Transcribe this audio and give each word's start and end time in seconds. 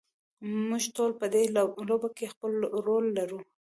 موږ 0.69 0.83
ټول 0.95 1.11
په 1.19 1.25
دې 1.33 1.43
لوبه 1.89 2.09
کې 2.17 2.31
خپل 2.33 2.51
رول 2.85 3.05
لرو. 3.17 3.39